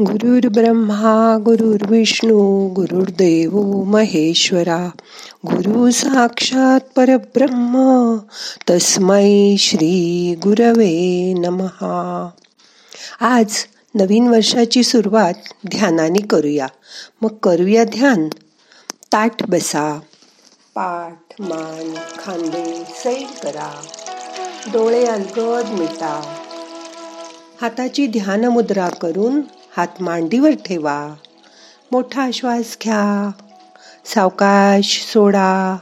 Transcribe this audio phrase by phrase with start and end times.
[0.00, 4.90] गुरुर् ब्रह्मा गुरुर्विष्णू गुरुर्देव महेश्वरा.
[5.46, 8.16] गुरु साक्षात परब्रह्म
[8.70, 12.30] तस्मै श्री गुरवे नमहा.
[13.20, 13.46] आज
[13.94, 15.34] नवीन वर्षाची सुरुवात
[15.66, 16.66] ध्यानाने करूया.
[17.22, 18.28] मग करूया ध्यान.
[19.12, 19.98] ताट बसा.
[20.74, 23.82] पाठ मान खांदे सैल करा.
[24.66, 26.36] डोळे अलगद मिटा.
[27.62, 29.40] हाताची ध्यान मुद्रा करून
[29.76, 31.14] हात मांडीवर ठेवा.
[31.92, 33.30] मोठा श्वास घ्या.
[34.04, 35.76] सावकाश सोडा.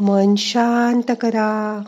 [0.00, 1.82] मन शांत करा.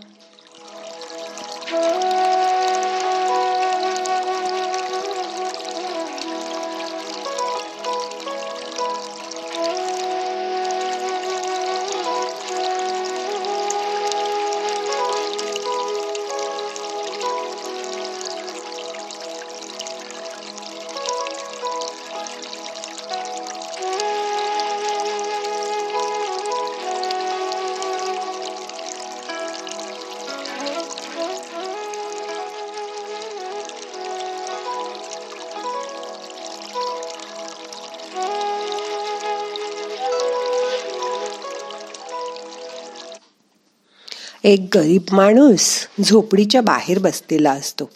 [44.44, 47.90] एक गरीब माणूस झोपडीच्या बाहेर बसलेला असतो.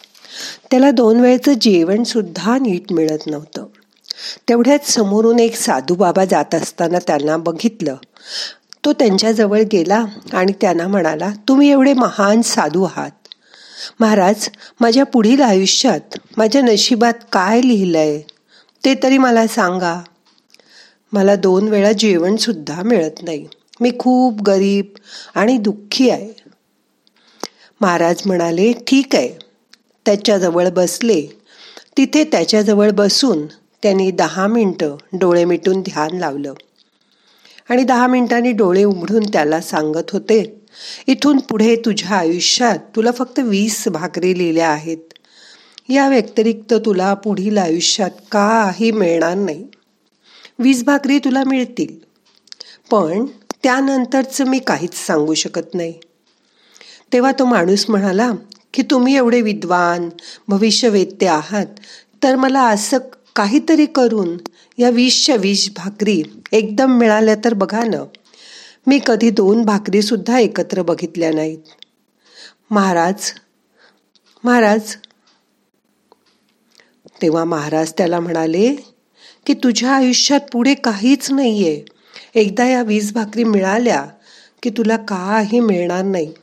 [0.71, 3.65] त्याला दोन वेळचं जेवण सुद्धा नीट मिळत नव्हतं.
[4.49, 7.95] तेवढ्यात समोरून एक साधू बाबा जात असताना त्यांना बघितलं.
[8.85, 13.11] तो त्यांच्याजवळ गेला आणि त्यांना म्हणाला तुम्ही एवढे महान साधू आहात.
[13.99, 18.21] महाराज माझ्या पुढील आयुष्यात माझ्या नशिबात काय लिहिलंय?
[18.85, 20.03] ते तरी मला सांगा.
[21.13, 23.47] मला दोन वेळा जेवण सुद्धा मिळत नाही.
[23.81, 24.85] मी खूप गरीब
[25.35, 26.36] आणि दुःखी आहे.
[27.81, 29.29] महाराज म्हणाले ठीक आहे.
[30.05, 31.21] त्याच्याजवळ बसले.
[31.97, 33.45] तिथे त्याच्याजवळ बसून
[33.83, 36.53] त्यांनी दहा मिनटं डोळे मिटून ध्यान लावलं.
[37.69, 40.61] आणि दहा मिनिटांनी डोळे उघडून त्याला सांगत होते
[41.07, 44.97] इथून पुढे तुझ्या आयुष्यात तुला फक्त वीस भाकरी लिहिल्या आहेत.
[45.89, 49.67] या व्यतिरिक्त तुला पुढील आयुष्यात काही मिळणार नाही.
[50.59, 52.05] वीस भाकरी तुला मिळतील.
[52.91, 53.25] पण
[53.63, 55.93] त्यानंतरचं मी काहीच सांगू शकत नाही.
[57.13, 58.31] तेव्हा तो माणूस म्हणाला
[58.73, 60.09] की तुम्ही एवढे विद्वान
[60.47, 61.65] भविष्यवेत्ते आहात
[62.23, 62.97] तर मला असं
[63.35, 64.37] काहीतरी करून
[64.77, 68.03] या वीसच्या वीस भाकरी एकदम मिळाल्या तर बघा ना.
[68.87, 71.57] मी कधी दोन भाकरीसुद्धा एकत्र बघितल्या नाहीत.
[72.71, 73.31] महाराज
[74.43, 74.95] महाराज.
[77.21, 78.75] तेव्हा महाराज त्याला म्हणाले
[79.45, 81.85] की तुझ्या आयुष्यात पुढे काहीच नाहीये.
[82.35, 84.05] एकदा या वीस भाकरी मिळाल्या
[84.63, 86.33] की तुला काही मिळणार नाही.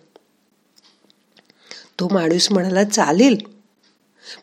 [2.00, 3.36] तो माणूस म्हणाला चालेल.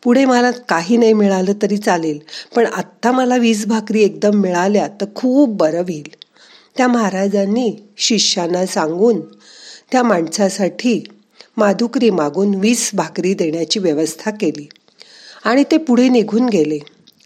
[0.03, 2.19] पुढे मला काही नाही मिळालं तरी चालेल.
[2.55, 6.09] पण आत्ता मला वीस भाकरी एकदम मिळाल्या तर खूप बरं होईल.
[6.77, 9.21] त्या महाराजांनी शिष्यांना सांगून
[9.91, 11.03] त्या माणसासाठी
[11.57, 14.69] माधुकरी मागून वीस भाकरी देण्याची व्यवस्था केली.
[15.43, 16.79] आणि ते पुढे निघून गेले.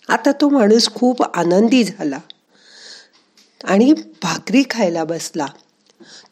[0.09, 2.19] आता तो माणूस खूप आनंदी झाला
[3.63, 3.93] आणि
[4.23, 5.45] भाकरी खायला बसला.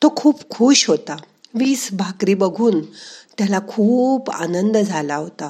[0.03, 1.15] तो खूप खुश होता.
[1.53, 2.81] वीस भाकरी बघून
[3.37, 5.49] त्याला खूप आनंद झाला होता.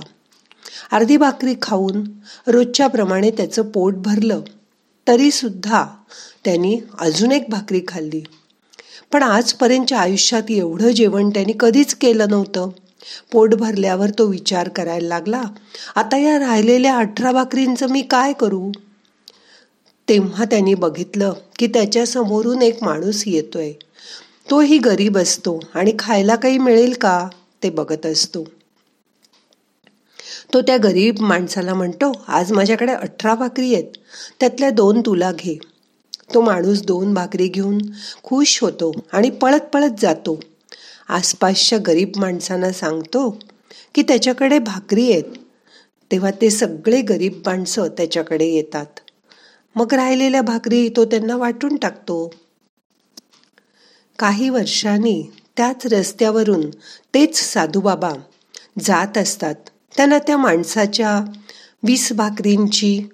[0.92, 2.04] अर्धी भाकरी खाऊन
[2.48, 4.42] रोजच्या प्रमाणे त्याचं पोट भरलं.
[5.08, 5.86] तरीसुद्धा
[6.46, 8.24] त्यांनी अजून एक भाकरी खाल्ली.
[9.12, 12.70] पण आजपर्यंतच्या आयुष्यात एवढं जेवण त्यांनी कधीच केलं नव्हतं.
[13.32, 15.42] पोट भरल्यावर तो विचार करायला लागला
[15.96, 18.72] आता या राहिलेल्या अठरा भाकरींचं मी काय करू?
[20.10, 23.72] तेव्हा त्यांनी बघितलं की त्याच्या समोरून एक माणूस येतोय.
[24.50, 27.28] तोही गरीब असतो आणि खायला काही मिळेल का?
[27.64, 28.44] ते बघत असतो
[30.54, 33.92] तो त्या गरीब माणसाला म्हणतो आज माझ्याकडे अठरा भाकरी आहेत.
[34.40, 35.58] त्यातल्या दोन तुला घे.
[36.34, 37.78] तो माणूस दोन भाकरी घेऊन
[38.24, 40.40] खुश होतो आणि पळत पळत जातो.
[41.10, 43.30] आसपासच्या गरीब माणसांना सांगतो
[43.96, 45.24] की त्याच्याकडे भाकरी आहेत.
[46.12, 48.86] तेव्हा ते सगळे गरीब माणसं त्याच्याकडे येतात.
[49.76, 52.32] मग राहिलेल्या भाकरी तो त्यांना वाटून टाकतो.
[54.20, 55.24] काही वर्षांनी
[55.58, 56.70] त्याच रस्त्यावरून
[57.14, 58.12] तेच साधूबाबा
[58.80, 59.56] जात असतात.
[59.98, 61.22] त्यांना त्या माणसाच्या
[61.84, 63.08] वीस भाकरींची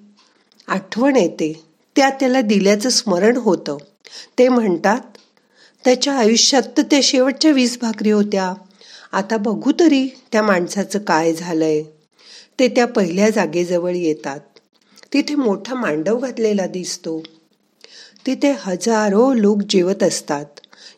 [0.67, 1.65] आठवण येते.
[1.95, 3.77] त्या त्याला दिल्याचं स्मरण होतं.
[4.37, 4.99] ते म्हणतात
[5.85, 8.53] त्याच्या आयुष्यात तर त्या शेवटच्या वीस भाकरी होत्या.
[9.11, 11.83] आता बघू तरी त्या माणसाचं काय झालंय.
[12.59, 14.39] ते त्या पहिल्या जागेजवळ येतात.
[15.13, 17.23] तिथे मोठा मांडव घातलेला दिसतो.
[18.25, 20.45] तिथे हजारो लोक जेवत असतात.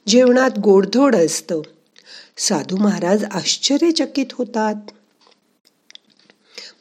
[0.08, 1.62] जेवणात गोडधोड असतं.
[2.38, 4.76] साधू महाराज आश्चर्यचकित होतात.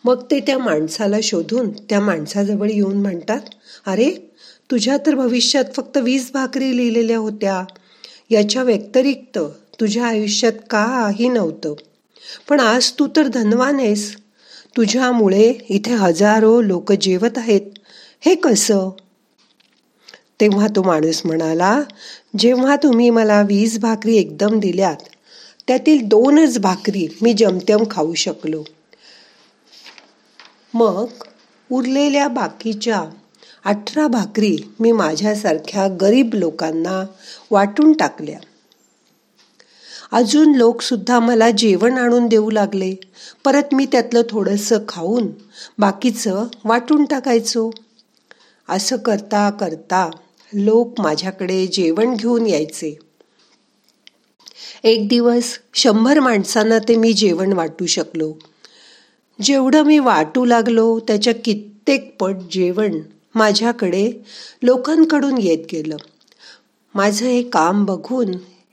[0.05, 3.41] मग ते त्या माणसाला शोधून त्या माणसाजवळ येऊन म्हणतात
[3.87, 4.11] अरे
[4.71, 7.65] तुझ्या तर भविष्यात फक्त वीस भाकरी लिहिलेल्या होत्या.
[8.31, 9.39] याच्या व्यतिरिक्त
[9.81, 11.75] तुझ्या आयुष्यात काही नव्हतं.
[12.49, 14.17] पण आज तू तर धनवान आहेस.
[14.77, 17.61] तुझ्यामुळे इथे हजारो लोक जेवत आहेत.
[18.21, 18.91] हे कसं?
[20.41, 21.83] तेव्हा तो माणूस म्हणाला
[22.39, 24.97] जेव्हा तुम्ही मला वीस भाकरी एकदम दिल्यात
[25.67, 28.65] त्यातील दोनच भाकरी मी जमतम खाऊ शकलो.
[30.75, 31.07] मग
[31.71, 33.05] उरलेल्या बाकीच्या
[33.65, 37.07] अठरा भाकरी मी माझ्यासारख्या गरीब लोकांना
[37.51, 38.39] वाटून टाकल्या.
[40.13, 42.95] अजून लोकसुद्धा मला जेवण आणून देऊ लागले.
[43.45, 45.29] परत मी त्यातलं थोडंसं खाऊन
[45.79, 47.71] बाकीचं वाटून टाकायचो.
[48.69, 50.11] असं करता करता
[50.55, 52.99] लोक माझ्याकडे जेवण घेऊन यायचे.
[54.85, 58.33] एक दिवस शंभर माणसांना ते मी जेवण वाटू शकलो.
[59.43, 63.01] जेवढं मी वाटू लागलो त्याच्या कित्येक पट जेवण
[63.35, 64.13] माझ्याकडे
[64.63, 65.97] लोकांकडून येत गेलं.
[66.95, 68.31] माझं हे काम बघून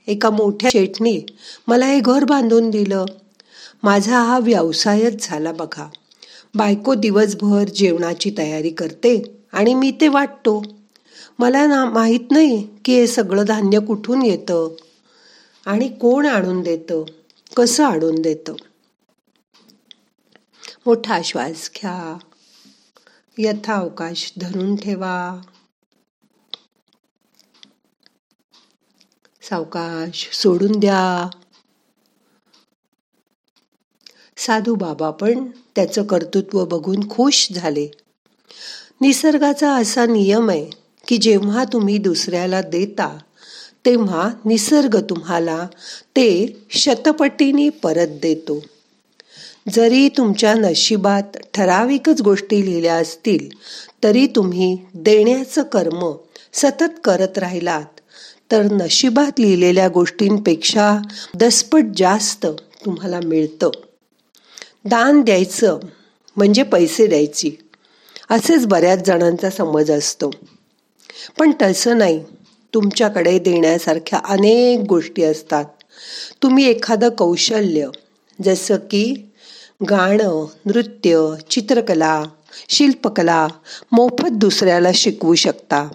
[0.08, 1.22] एका मोठ्या शेठनी
[1.68, 3.06] मला हे घर बांधून दिलं.
[3.84, 5.88] माझा हा व्यवसायच झाला बघा.
[6.56, 10.77] बायको दिवसभर जेवणाची तयारी करते आणि मी ते वाटतो.
[11.40, 14.76] मला ना माहीत नाही की हे सगळं धान्य कुठून येतं
[15.66, 17.04] आणि कोण आणून देतं
[17.58, 18.54] कसं आणून देतं.
[20.86, 22.18] मोठा श्वास घ्या.
[23.38, 25.42] यथावकाश धरून ठेवा.
[29.42, 31.30] सावकाश सोडून द्या.
[34.38, 37.88] साधू बाबा पण त्याचं कर्तृत्व बघून खुश झाले.
[39.02, 43.18] निसर्गाचा असा नियम आहे की जेव्हा तुम्ही दुसऱ्याला देता
[43.86, 45.68] तेव्हा निसर्ग तुम्हाला
[46.10, 48.64] ते शतपटीने परत देतो.
[49.74, 53.50] जरी तुमच्या नशिबात ठराविकच गोष्टी लिहिल्या असतील
[54.04, 56.12] तरी तुम्ही देण्याचं कर्म
[56.54, 58.00] सतत करत राहिलात.
[58.52, 60.98] तर नशिबात लिहिलेल्या गोष्टींपेक्षा
[61.36, 62.46] दसपट जास्त
[62.86, 63.70] तुम्हाला मिळतं.
[64.86, 65.80] दान द्यायचं
[66.36, 67.52] म्हणजे पैसे द्यायची.
[68.30, 70.32] असेच बऱ्याच जणांचा समज असतो.
[71.40, 72.24] पण तसं नाही.
[72.74, 75.66] तुमच्याकडे देण्यासारख्या अनेक गोष्टी असतात.
[76.44, 77.90] तुम्ही एखादं कौशल्य
[78.44, 79.32] जसं की
[79.90, 82.24] गाणं नृत्य चित्रकला
[82.70, 83.48] शिल्पकला
[83.92, 85.88] मोफत दुसऱ्याला शिकवू शकता.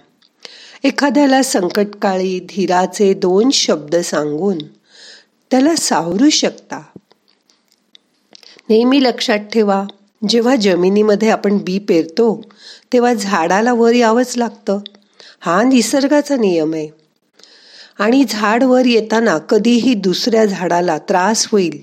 [0.83, 4.57] एखाद्याला संकटकाळी धीराचे दोन शब्द सांगून
[5.51, 6.81] त्याला सावरू शकता.
[8.69, 9.85] नेहमी लक्षात ठेवा
[10.29, 12.41] जेव्हा जमिनीमध्ये आपण बी पेरतो
[12.93, 14.79] तेव्हा झाडाला वर यावंच लागतं.
[15.45, 16.87] हा निसर्गाचा नियम आहे.
[17.99, 21.81] आणि झाड वर येताना कधीही दुसऱ्या झाडाला त्रास होईल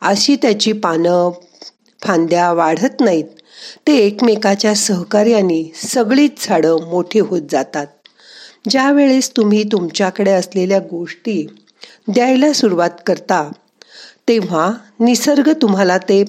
[0.00, 1.30] अशी त्याची पानं
[2.02, 3.24] फांद्या वाढत नाहीत.
[3.86, 7.86] ते एकमेकाच्या सहकार्याने सगळीच झाडं मोठी होत जातात.
[8.70, 11.46] ज्या वेळेस तुम्ही तुमच्याकडे असलेल्या गोष्टी
[12.08, 13.50] द्यायला सुरुवात करता
[14.28, 16.24] तेव्हा निसर्ग तुम्हाला ते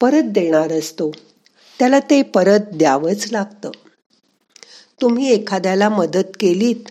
[0.00, 1.10] परत देणार असतो.
[1.78, 3.70] त्याला ते परत द्यावंच लागतं.
[5.02, 6.88] तुम्ही एखाद्याला मदत केलीत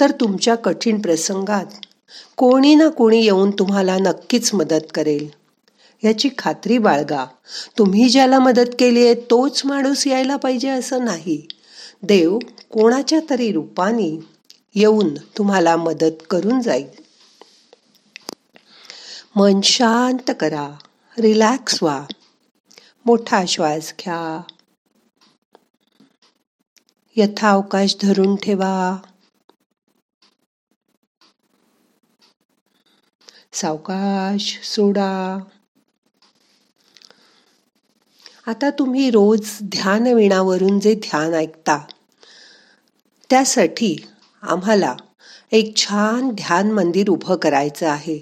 [0.00, 1.66] तर तुमच्या कठीण प्रसंगात
[2.36, 5.28] कोणी ना कोणी येऊन तुम्हाला नक्कीच मदत करेल.
[6.04, 7.24] याची खात्री बाळगा.
[7.78, 11.46] तुम्ही ज्याला मदत केली आहे तोच माणूस यायला पाहिजे असं नाही.
[12.02, 12.38] देव
[12.70, 14.20] कोणाच्या तरी रूपाने
[14.74, 16.86] येऊन तुम्हाला मदत करून जाईल.
[19.36, 20.70] मन शांत करा.
[21.18, 22.04] रिलॅक्स व्हा.
[23.06, 24.40] मोठा श्वास घ्या.
[27.16, 28.96] यथावकाश धरून ठेवा.
[33.52, 35.38] सावकाश सोडा.
[38.46, 41.84] आता तुम्ही रोज ध्यान विणावरून जे ध्यान ऐकता
[43.30, 43.96] त्यासाठी
[44.42, 44.96] आम्हाला
[45.52, 48.20] एक छान ध्यान मंदिर उभं करायचं आहे.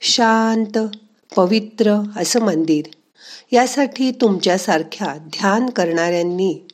[0.00, 0.78] शांत
[1.36, 2.86] पवित्र असं मंदिर.
[3.52, 6.66] यासाठी तुमच्यासारख्या ध्यान करणाऱ्यांनी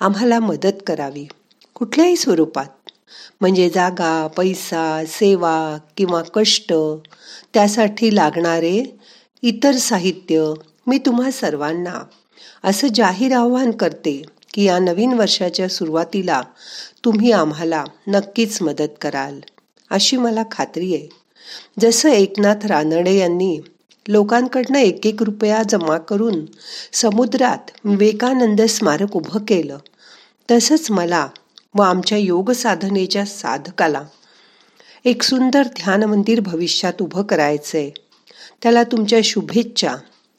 [0.00, 1.26] आम्हाला मदत करावी.
[1.74, 2.90] कुठल्याही स्वरूपात.
[3.40, 6.72] म्हणजे जागा पैसा सेवा किंवा कष्ट
[7.54, 8.96] त्यासाठी लागणारे
[9.42, 10.52] इतर साहित्य
[10.86, 12.04] मी तुम्हा सर्वांना
[12.64, 14.22] असं जाहीर आव्हान करते
[14.54, 16.42] की या नवीन वर्षाच्या सुरुवातीला
[17.04, 19.40] तुम्ही आम्हाला नक्कीच मदत कराल.
[19.90, 21.08] अशी मला खात्री आहे.
[21.80, 23.60] जसं एकनाथ रानडे यांनी
[24.08, 26.46] लोकांकडनं एक एक रुपया जमा करून
[26.92, 29.78] समुद्रात विवेकानंद स्मारक उभं केलं.
[30.50, 31.28] तसंच मला
[31.74, 34.02] व आमच्या योग साधनेच्या साधकाला
[35.04, 37.90] एक सुंदर ध्यान मंदिर भविष्यात उभं करायचंय.
[38.62, 39.94] त्याला तुमच्या शुभेच्छा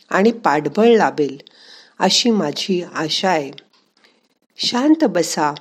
[0.09, 1.37] आणि पाठबळ लाभेल
[1.99, 3.51] अशी माझी आशा आहे.
[4.57, 5.53] शांत बसा.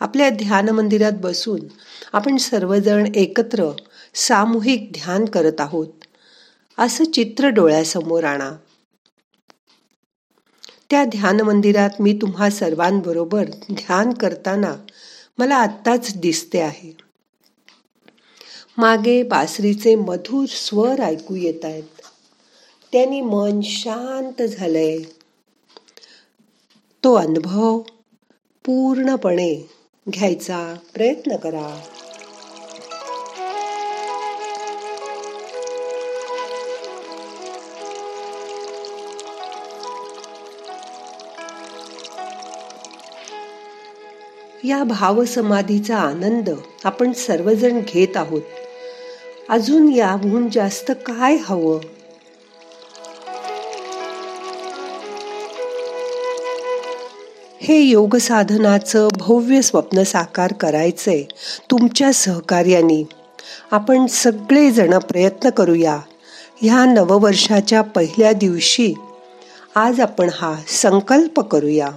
[0.00, 1.60] आपल्या ध्यान मंदिरात बसून
[2.12, 3.64] आपण सर्वजण एकत्र
[4.14, 6.01] सामूहिक ध्यान करत आहोत.
[6.78, 8.52] असं चित्र डोळ्यासमोर आणा.
[10.90, 14.76] त्या ध्यान मंदिरात मी तुम्हा सर्वांबरोबर ध्यान करताना
[15.38, 16.96] मला आत्ताच दिसते आहे.
[18.78, 22.00] मागे बासरीचे मधुर स्वर ऐकू येत आहेत.
[22.92, 24.98] त्यांनी मन शांत झालंय.
[27.04, 27.80] तो अनुभव
[28.64, 29.70] पूर्णपणे
[30.08, 31.80] घ्यायचा प्रयत्न करा.
[44.64, 46.50] या भावसमाधीचा आनंद
[46.84, 48.42] आपण सर्वजण घेत आहोत.
[49.48, 51.78] अजून याहून जास्त काय हवं?
[57.60, 61.22] हे योग साधनाचं भव्य स्वप्न साकार करायचंय
[61.70, 63.04] तुमच्या सहकार्याने.
[63.70, 66.00] आपण सगळेजण प्रयत्न करूया.
[66.62, 68.94] ह्या नववर्षाच्या पहिल्या दिवशी
[69.74, 71.88] आज आपण हा संकल्प करूया.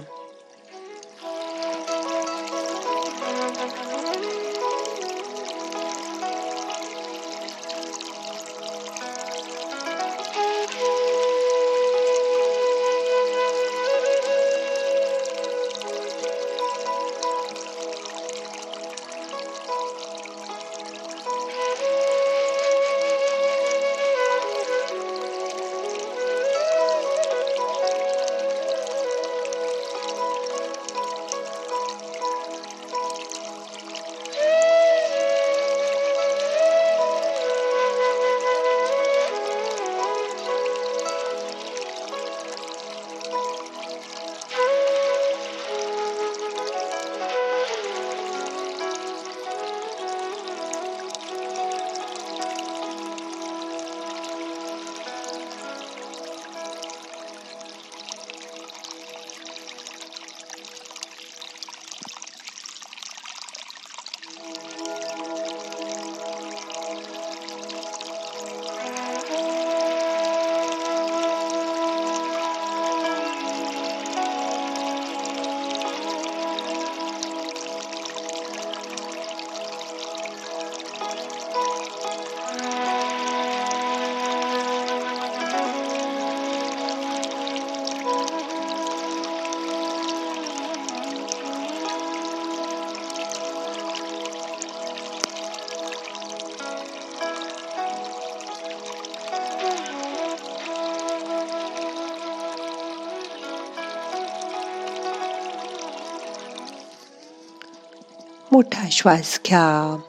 [108.56, 110.00] मोठा श्वास घ्या.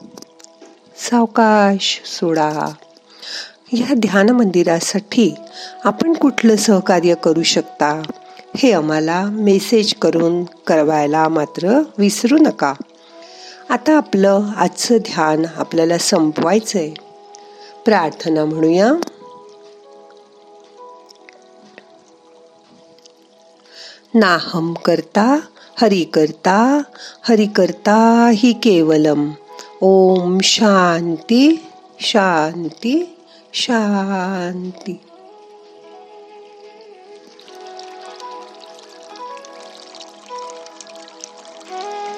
[0.96, 2.72] सावकाश सोडा.
[3.72, 5.34] या ध्यान मंदिरासाठी
[5.84, 8.02] आपण कुठलं सहकार्य करू शकता
[8.56, 12.74] हे आम्हाला मेसेज करून कळवायला मात्र विसरू नका.
[13.68, 16.90] आता आपलं आजचं ध्यान आपल्याला संपवायचंय.
[17.84, 18.92] प्रार्थना म्हणूया.
[24.14, 25.40] नाहम करता
[25.80, 26.82] हरि करता
[27.28, 29.30] हरि करता हि केवलम।
[29.82, 31.64] ओम शांती
[32.00, 33.16] शांती
[33.54, 35.00] शांती।